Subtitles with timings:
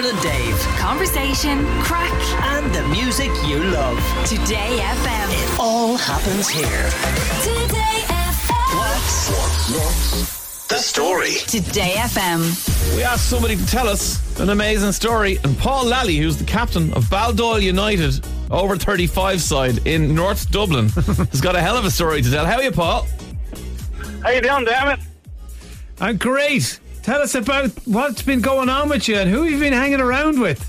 [0.00, 0.58] Dermot and Dave.
[0.78, 3.98] Conversation, crack, And the music you love.
[4.26, 5.28] Today FM.
[5.30, 6.88] It all happens here.
[7.42, 8.76] Today FM.
[8.78, 11.34] What's the story?
[11.46, 12.96] Today FM.
[12.96, 16.92] We asked somebody to tell us an amazing story, and Paul Lally, who's the captain
[16.94, 20.88] of Baldoyle United over 35 side in North Dublin,
[21.30, 22.46] has got a hell of a story to tell.
[22.46, 23.06] How are you, Paul?
[24.22, 25.00] How you doing, Dermot?
[26.00, 26.80] And great.
[27.02, 30.38] Tell us about what's been going on with you and who you've been hanging around
[30.40, 30.66] with.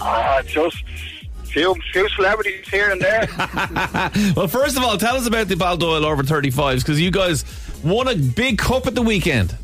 [0.00, 0.82] Ah, just
[1.44, 3.28] few few celebrities here and there.
[4.36, 7.44] Well, first of all, tell us about the Baldoyle over 35s because you guys
[7.84, 9.56] won a big cup at the weekend.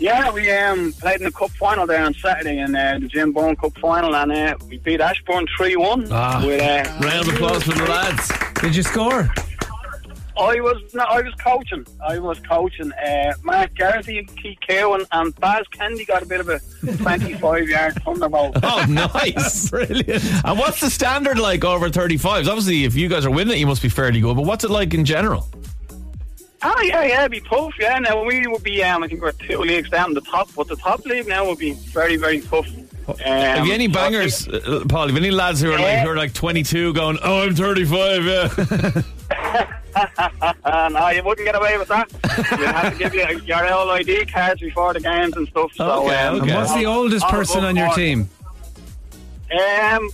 [0.00, 3.30] yeah, we um played in the cup final there on Saturday in uh, the Jim
[3.32, 6.08] Bone Cup final, and uh, we beat Ashbourne three one.
[6.10, 6.42] Ah.
[6.44, 8.32] With uh, Round of applause for the lads.
[8.60, 9.30] Did you score?
[10.36, 11.86] I was no, I was coaching.
[12.06, 12.90] I was coaching.
[12.92, 16.60] Uh, Mark Garrity and Keith Cowan and Baz Kennedy got a bit of a
[16.96, 18.56] twenty five yard thunderbolt.
[18.62, 19.70] Oh, nice.
[19.70, 20.24] Brilliant.
[20.44, 22.48] And what's the standard like over 35s?
[22.48, 24.70] Obviously, if you guys are winning it, you must be fairly good, but what's it
[24.70, 25.48] like in general?
[26.66, 27.72] Oh yeah, yeah, it'd be tough.
[27.78, 28.82] Yeah, now we would be.
[28.82, 31.58] Um, I think we're two leagues down the top, but the top league now would
[31.58, 32.66] be very, very tough.
[33.06, 35.08] Um, have you any bangers, league- uh, Paul?
[35.08, 38.24] Have you any lads who are like who are like 22 going, oh, I'm 35,
[38.24, 39.02] yeah?
[40.64, 42.10] Uh, no, you wouldn't get away with that.
[42.12, 45.72] You'd have to give you your old ID cards before the games and stuff.
[45.74, 46.50] So, Okay, um, okay.
[46.50, 48.28] And what's the oldest person on your team?
[49.52, 50.10] Um,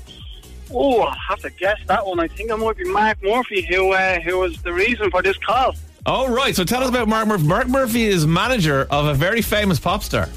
[0.72, 2.20] oh, I have to guess that one.
[2.20, 5.36] I think it might be Mark Murphy, who uh, who was the reason for this
[5.38, 5.74] call.
[6.06, 6.54] Oh, right.
[6.54, 7.46] So tell us about Mark Murphy.
[7.46, 10.28] Mark Murphy is manager of a very famous pop star.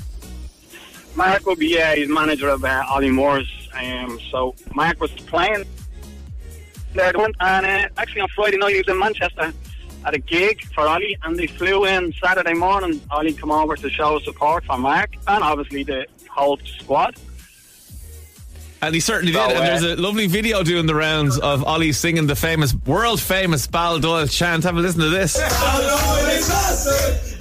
[1.16, 3.50] Mark will be yeah, he's manager of uh, Ollie Murs.
[3.74, 5.66] Um, so Mark was playing
[6.94, 9.54] there, the one- and uh, actually on Friday night he was in Manchester
[10.06, 13.02] at a gig for Ollie, and they flew in Saturday morning.
[13.10, 17.16] Ollie come over to show support for Mark, and obviously the whole squad.
[18.82, 19.56] And he certainly So, did.
[19.56, 23.22] And uh, there's a lovely video doing the rounds of Ollie singing the famous, world
[23.22, 24.66] famous Baldoyle chant.
[24.66, 25.38] Have a listen to this.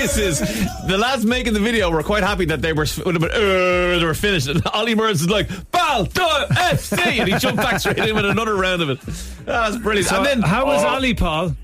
[0.00, 3.14] What's hilarious is the lads making the video were quite happy that they were would
[3.14, 7.38] have been, uh, they were finished, and Ollie Murs is like Baldoyle FC, and he
[7.38, 9.00] jumped back straight in with another round of it.
[9.44, 10.12] That's brilliant.
[10.12, 10.88] and then How was Oh.
[10.88, 11.56] Ollie, Paul?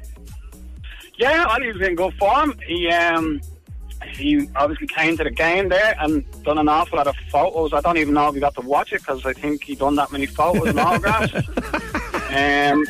[1.17, 2.59] Yeah, Ollie was in good form.
[2.67, 3.41] He um,
[4.13, 7.73] he obviously came to the game there and done an awful lot of photos.
[7.73, 9.95] I don't even know if he got to watch it because I think he done
[9.97, 11.33] that many photos and autographs.
[12.35, 12.85] um,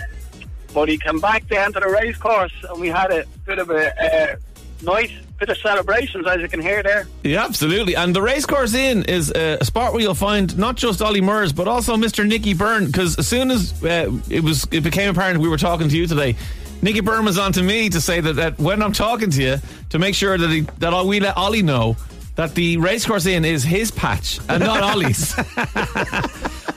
[0.72, 3.70] but he came back down to the race course and we had a bit of
[3.70, 4.36] a uh,
[4.84, 7.06] nice bit of celebrations, as you can hear there.
[7.24, 7.96] Yeah, absolutely.
[7.96, 11.52] And the racecourse inn is uh, a spot where you'll find not just Ollie Murs,
[11.52, 12.26] but also Mr.
[12.26, 12.86] Nicky Byrne.
[12.86, 16.06] Because as soon as uh, it was, it became apparent we were talking to you
[16.06, 16.36] today.
[16.82, 19.56] Nicky Byrne was on to me to say that, that when I'm talking to you,
[19.90, 21.96] to make sure that he, that all- we let Ollie know
[22.36, 25.34] that the racecourse inn is his patch and not Ollie's.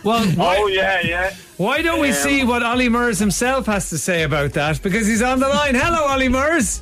[0.04, 1.34] Well, why, Oh yeah, yeah.
[1.58, 4.82] why don't we Um, see what Ollie Murs himself has to say about that?
[4.82, 5.76] Because he's on the line.
[5.76, 6.82] Hello, Ollie Murs.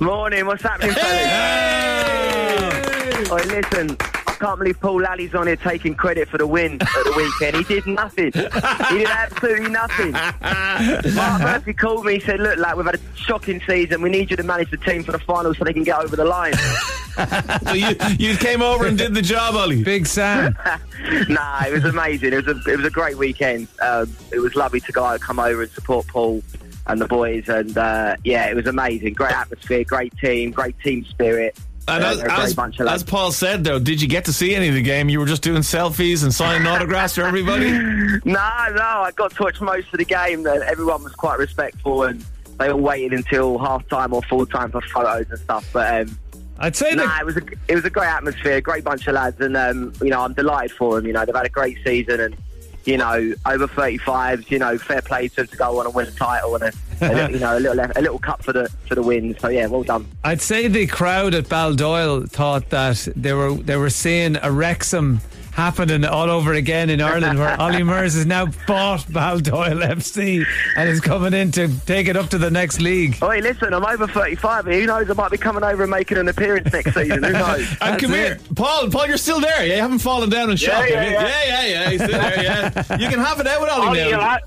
[0.00, 1.24] Morning, what's happening, fellas?
[1.26, 2.84] Hey!
[3.30, 6.80] Oi, listen, I can't believe Paul Lally's on here taking credit for the win at
[6.80, 7.64] the weekend.
[7.64, 8.32] He did nothing.
[8.32, 10.12] He did absolutely nothing.
[10.12, 14.02] Mark Murphy called me, he said, Look, lad, we've had a shocking season.
[14.02, 16.16] We need you to manage the team for the final so they can get over
[16.16, 16.54] the line.
[17.64, 19.84] so you, you came over and did the job, Ollie.
[19.84, 20.56] Big Sam.
[21.28, 22.32] nah, it was amazing.
[22.32, 23.68] It was a it was a great weekend.
[23.80, 26.42] Um, it was lovely to go come over and support Paul
[26.86, 29.14] and the boys, and uh, yeah, it was amazing.
[29.14, 31.58] Great atmosphere, great team, great team spirit.
[31.86, 33.02] And Uh, as, they're a great as, bunch of lads.
[33.02, 35.08] as Paul said, though, did you get to see any of the game?
[35.10, 37.70] You were just doing selfies and signing autographs for everybody?
[38.24, 38.32] No,
[38.74, 40.44] no, I got to watch most of the game.
[40.44, 42.24] That everyone was quite respectful, and
[42.58, 45.68] they all waited until half time or full time for photos and stuff.
[45.72, 46.18] But um,
[46.58, 49.14] I'd say nah, that it was a it was a great atmosphere, great bunch of
[49.14, 51.06] lads, and um, you know I'm delighted for them.
[51.06, 52.36] You know they've had a great season, and
[52.84, 54.50] you know over 35s.
[54.50, 57.14] You know fair play to to go on and win a title and a, a
[57.14, 59.36] little, you know a little a little cup for the for the win.
[59.38, 60.06] So yeah, well done.
[60.22, 65.20] I'd say the crowd at Baldoyle thought that they were they were seeing a Wrexham
[65.54, 70.44] happening all over again in Ireland, where Ollie Murs has now bought Baldoyle FC
[70.76, 73.16] and is coming in to take it up to the next league.
[73.22, 74.64] Oh, listen, I'm over 35.
[74.66, 75.08] Who knows?
[75.08, 77.22] I might be coming over and making an appearance next season.
[77.22, 77.44] Who knows?
[77.84, 78.16] And That's come it.
[78.16, 78.90] here, Paul.
[78.90, 79.64] Paul, you're still there.
[79.66, 80.88] Yeah, you haven't fallen down and shock.
[80.88, 81.12] yeah, have you?
[81.12, 81.22] yeah.
[81.28, 81.90] yeah, yeah, yeah.
[81.90, 82.42] He's still there.
[82.42, 84.38] Yeah, you can have it out with Ollie Ollie, now.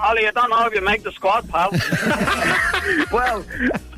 [0.00, 1.70] Have, Ollie, I don't know if you make the squad, pal.
[3.12, 3.44] Well,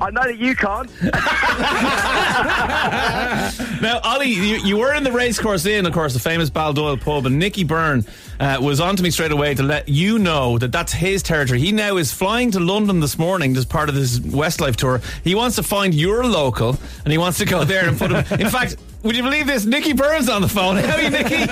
[0.01, 0.91] I know that you can't.
[3.83, 7.27] Now, Ollie, you, you were in the racecourse inn, of course, the famous Baldoyle pub,
[7.27, 8.05] and Nicky Byrne
[8.39, 11.61] uh, was on to me straight away to let you know that that's his territory.
[11.61, 15.01] He now is flying to London this morning as part of this Westlife tour.
[15.25, 18.41] He wants to find your local, and he wants to go there and put him.
[18.41, 19.65] In fact, would you believe this?
[19.65, 20.77] Nicky Byrne's on the phone.
[20.77, 21.47] How are you, Nicky?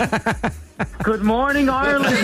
[1.02, 2.16] Good morning, Ireland.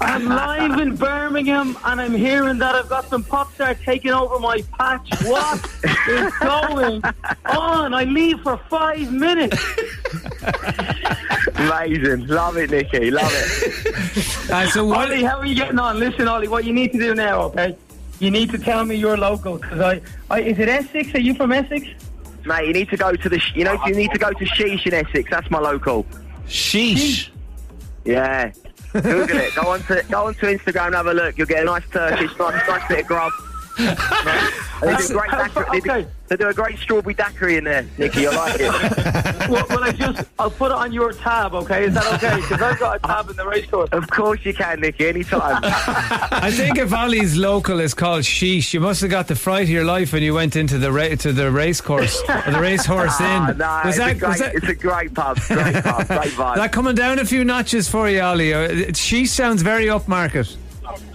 [0.00, 0.78] I'm live.
[0.80, 5.10] In Birmingham, and I'm hearing that I've got some pop star taking over my patch.
[5.24, 5.62] What
[6.08, 7.02] is going
[7.46, 7.92] on?
[7.92, 9.56] I leave for five minutes.
[11.56, 12.28] Amazing.
[12.28, 13.10] Love it, Nicky.
[13.10, 14.50] Love it.
[14.50, 15.10] Uh, so what?
[15.10, 15.98] Ollie, how are you getting on?
[15.98, 17.76] Listen, Ollie, what you need to do now, okay?
[18.20, 20.00] You need to tell me your local, because I,
[20.30, 21.14] I, is it Essex?
[21.14, 21.86] Are you from Essex?
[22.44, 24.86] Mate, you need to go to the, you know, you need to go to Sheesh
[24.86, 25.28] in Essex.
[25.30, 26.06] That's my local.
[26.46, 27.28] Sheesh.
[28.04, 28.52] Yeah.
[28.92, 29.54] Google it.
[29.54, 31.38] Go on to go onto Instagram and have a look.
[31.38, 33.32] You'll get a nice Turkish, nice, nice bit of grub.
[34.80, 36.06] They do, a great daiquiri, they, do, Okay.
[36.28, 38.26] they do a great strawberry daiquiri in there, Nicky.
[38.26, 38.70] I like it.
[39.50, 41.84] well, well, I just, I'll put it on your tab, okay?
[41.84, 42.36] Is that okay?
[42.40, 43.90] Because I've got a tab in the racecourse.
[43.92, 45.06] Of course you can, Nicky.
[45.08, 45.60] Anytime.
[45.64, 49.68] I think if Ollie's local is called Sheesh, you must have got the fright of
[49.70, 53.16] your life when you went into the ra- to the race course, or the racehorse
[53.20, 53.58] Ah, inn.
[53.58, 55.36] no, was it's, a that, great, was that, it's a great pub.
[55.40, 56.06] Great pub.
[56.06, 56.56] Great vibe.
[56.56, 58.54] that coming down a few notches for you, Ollie?
[58.54, 60.56] Uh, Sheesh sounds very upmarket.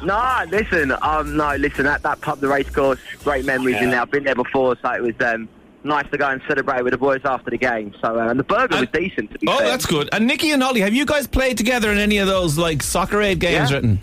[0.03, 1.85] No, listen, um, no, listen.
[1.85, 4.01] That that pub, the racecourse, great memories in there.
[4.01, 5.47] I've been there before, so it was um,
[5.83, 7.93] nice to go and celebrate with the boys after the game.
[8.01, 9.31] So, uh, and the burger was decent.
[9.31, 9.67] To be Oh, fair.
[9.67, 10.09] that's good.
[10.11, 13.21] And Nicky and Ollie, have you guys played together in any of those like soccer
[13.21, 13.75] aid games Yeah.
[13.77, 13.99] written?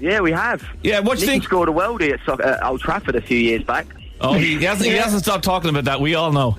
[0.00, 0.64] Yeah, we have.
[0.82, 1.44] Yeah, what do you think?
[1.44, 3.86] scored a worldie at, at Old Trafford a few years back.
[4.24, 6.00] Oh, he hasn't, he hasn't stopped talking about that.
[6.00, 6.56] We all know.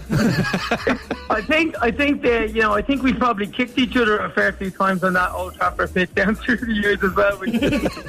[1.29, 4.29] I think I think that you know I think we probably kicked each other a
[4.31, 7.53] fair few times on that Old Trafford pitch down through the years as well, which,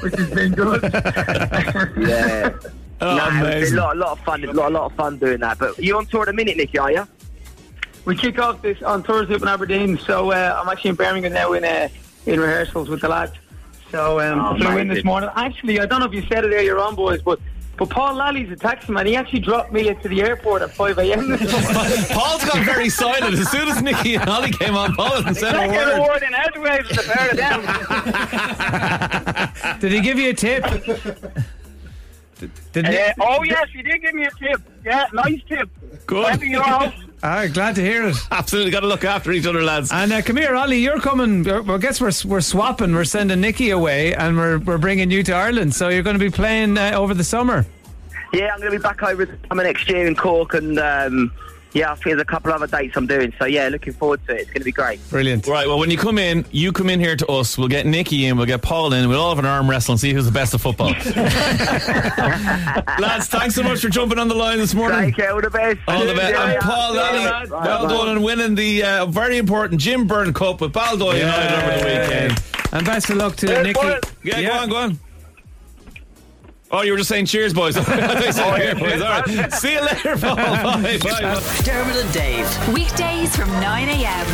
[0.03, 0.83] which has been good.
[1.97, 2.53] Yeah.
[3.01, 3.79] Oh, no, it amazing.
[3.79, 4.45] a lot, a lot of fun.
[4.45, 5.59] A lot, a lot of fun doing that.
[5.59, 6.79] But you on tour at the minute, Nicky?
[6.79, 7.07] Are you?
[8.05, 11.33] we kick off this on Thursday up in Aberdeen, so uh, I'm actually in Birmingham
[11.33, 11.89] now in uh,
[12.27, 13.33] in rehearsals with the lads.
[13.91, 15.31] So um, Oh, I flew in this morning.
[15.35, 17.41] Actually, I don't know if you said it earlier on, boys, but
[17.77, 19.07] but Paul Lally's a taxi man.
[19.07, 21.37] He actually dropped me into the airport at 5 a.m.
[21.39, 23.35] Paul's got very silent.
[23.39, 26.01] As soon as Nicky and Ollie came on, Paul hasn't said Can't a get a
[26.01, 26.09] word.
[26.09, 27.61] word in edgeways with the pair of them.
[29.81, 30.65] Did he give you a tip?
[32.39, 34.61] Did, did Uh, Nick- oh, yes, he did give me a tip.
[34.85, 35.69] Yeah, nice tip.
[36.07, 36.39] Good.
[36.41, 36.63] Maybe your
[37.25, 37.49] house.
[37.49, 38.17] Ah, glad to hear it.
[38.31, 39.91] Absolutely got to look after each other, lads.
[39.93, 40.79] And uh, come here, Ollie.
[40.79, 41.43] You're coming.
[41.45, 42.95] Well, I guess we're we're swapping.
[42.95, 45.75] We're sending Nicky away, and we're we're bringing you to Ireland.
[45.75, 47.67] So you're going to be playing uh, over the summer.
[48.33, 51.33] Yeah, I'm going to be back over the summer next year in Cork, and um,
[51.75, 53.33] yeah, I think there's a couple of other dates I'm doing.
[53.39, 54.41] So yeah, looking forward to it.
[54.43, 54.99] It's going to be great.
[55.11, 55.47] Brilliant.
[55.47, 57.59] Right, well, when you come in, you come in here to us.
[57.59, 60.01] We'll get Nicky in, we'll get Paul in, we'll all have an arm wrestle and
[60.01, 60.89] see who's the best at football.
[62.99, 65.01] lads, thanks so much for jumping on the line this morning.
[65.07, 65.81] Take care, all the best.
[65.89, 66.33] All the best.
[66.33, 66.61] Yeah, And yeah.
[66.61, 67.89] Paul Lally, Bye, well bye.
[67.95, 71.85] done on winning the uh, very important Jim Byrne Cup with Baldoyle United over the
[71.87, 72.43] weekend.
[72.73, 73.81] And best of luck to Cheers, Nicky.
[73.81, 74.01] boys.
[74.23, 74.99] Yeah, go on, go on.
[76.71, 77.77] Oh, you were just saying cheers, boys.
[77.77, 79.03] I thought you said oh, cheers, boys.
[79.03, 79.53] All right.
[79.53, 80.37] See you later, Paul.
[80.37, 80.99] Bye.
[80.99, 81.21] Bye.
[81.21, 81.43] bye.
[81.63, 82.69] Dermot and Dave.
[82.75, 84.27] Weekdays from 9 a.m.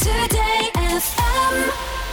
[0.00, 2.05] Today FM.